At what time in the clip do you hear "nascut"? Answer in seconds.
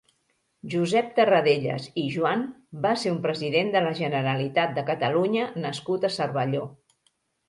5.67-6.09